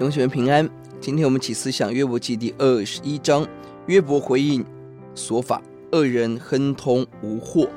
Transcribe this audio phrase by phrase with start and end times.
[0.00, 0.66] 永远平安。
[0.98, 3.46] 今天我们起思想约伯记第二十一章，
[3.84, 4.64] 约伯回应
[5.14, 5.62] 琐法，
[5.92, 7.68] 恶人亨通无祸。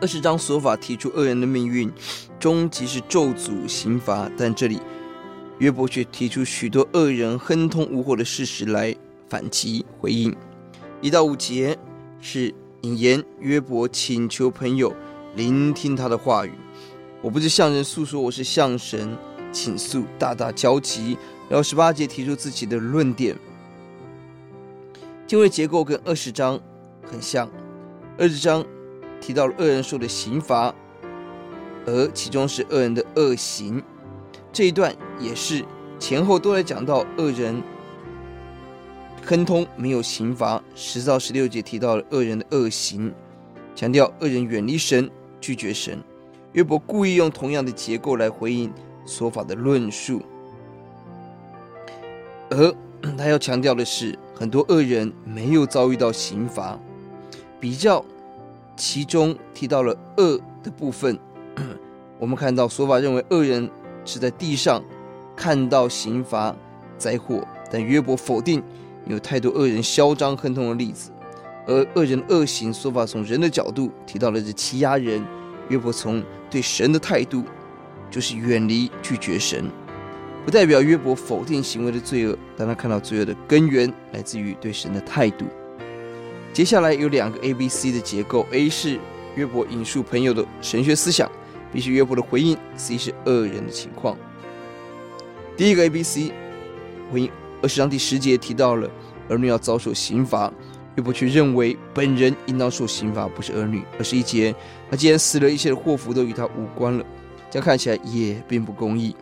[0.00, 1.92] 二十章琐法提出恶人的命运
[2.38, 4.78] 终极是咒诅刑罚，但这里
[5.58, 8.94] 约伯却提出许多恶人亨通无祸的事实来
[9.28, 10.32] 反击回应。
[11.00, 11.76] 一到五节
[12.20, 14.94] 是引言，约伯请求朋友
[15.34, 16.52] 聆听他的话语。
[17.20, 19.18] 我不是向人诉说，我是向神。
[19.52, 21.16] 倾诉，大大焦急。
[21.48, 23.34] 然后十八节提出自己的论点，
[25.26, 26.60] 经文结构跟二十章
[27.10, 27.48] 很像。
[28.18, 28.64] 二十章
[29.20, 30.74] 提到了恶人受的刑罚，
[31.86, 33.82] 而其中是恶人的恶行。
[34.52, 35.64] 这一段也是
[35.98, 37.62] 前后都来讲到恶人
[39.24, 40.62] 亨通没有刑罚。
[40.74, 43.10] 十到十六节提到了恶人的恶行，
[43.74, 45.98] 强调恶人远离神，拒绝神。
[46.52, 48.70] 约伯故意用同样的结构来回应。
[49.08, 50.20] 说法的论述，
[52.50, 52.74] 而
[53.16, 56.78] 他要强调的是，很多恶人没有遭遇到刑罚。
[57.58, 58.04] 比较
[58.76, 61.18] 其中提到了恶的部分，
[62.20, 63.68] 我们看到说法认为恶人
[64.04, 64.84] 是在地上
[65.34, 66.54] 看到刑罚
[66.98, 67.42] 灾祸，
[67.72, 68.62] 但约伯否定
[69.06, 71.10] 有太多恶人嚣张亨通的例子。
[71.66, 75.24] 而恶人恶行说法从人的角度提到了这欺压人，
[75.70, 77.42] 约伯从对神的态度。
[78.10, 79.70] 就是远离、拒绝神，
[80.44, 85.46] 不代表约伯否定行为的罪恶，但他看到罪恶的根源来自于对神的态度。
[86.52, 88.98] 接下来有两个 A、B、C 的结构：A 是
[89.36, 91.30] 约伯引述朋友的神学思想
[91.72, 94.16] ；B 是约伯的回应；C 是恶人的情况。
[95.56, 96.32] 第一个 A、B、C
[97.12, 97.30] 回应，
[97.62, 98.90] 二十章第十节提到了
[99.28, 100.52] 儿女要遭受刑罚，
[100.96, 103.82] 约伯却认为本人应当受刑罚，不是儿女。
[103.98, 104.54] 二十一节，
[104.90, 107.04] 他既然死了，一切的祸福都与他无关了。
[107.50, 109.16] 这样看起来也并不公义，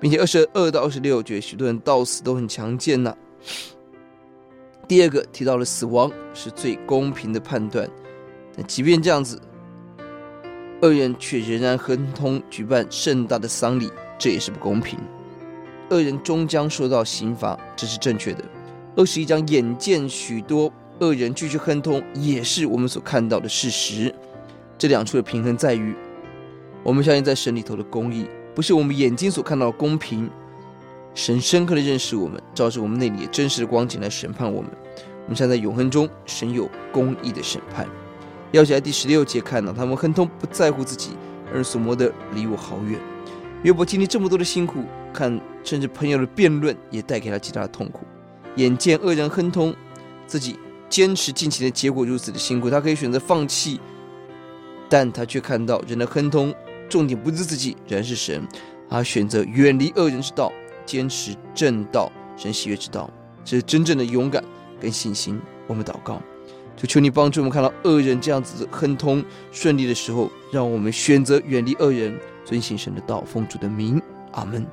[0.00, 3.14] 并且二十二到二十六节，许多人到死都很强健呐。
[4.88, 7.88] 第二个提到了死亡是最公平的判断，
[8.56, 9.40] 但即便这样子，
[10.80, 14.98] 恶人却仍然亨通举办盛大的丧礼，这也是不公平。
[15.90, 18.42] 恶人终将受到刑罚，这是正确的。
[18.96, 24.14] 二十一章眼见许多恶人继续亨通，也是我们所看到的事实。
[24.78, 25.94] 这两处的平衡在于。
[26.82, 30.30] 我们相信，在神里头的公义，不是我们眼睛所看到的公平。
[31.14, 34.70] 神深刻的认识我们，照着我们内里真实的光景来审判我们。
[35.24, 37.86] 我们现在永恒中，神有公义的审判。
[38.52, 41.10] 要起来第十六节看到，他们亨通不在乎自己，
[41.52, 42.98] 而所谋的离我好远。
[43.62, 48.06] 约伯经历这么多的辛苦，看甚至朋友的辩论也带给他极大的痛苦。
[48.56, 49.74] 眼见恶人亨通，
[50.26, 50.58] 自己
[50.88, 53.80] 坚持进行的结果如此的辛苦，他可以选择放弃，
[54.88, 56.54] 但他却看到人的亨通。
[56.90, 58.46] 重点不是自己，人是神。
[58.90, 60.52] 他选择远离恶人之道，
[60.84, 63.08] 坚持正道，神喜悦之道，
[63.44, 64.44] 这是真正的勇敢
[64.80, 65.40] 跟信心。
[65.68, 66.20] 我们祷告，
[66.76, 74.02] 求求你帮助我们看到恶人这样子亨通顺利的时候，让我们选择远离恶人，遵行神的道，奉主的名，
[74.32, 74.66] 阿门。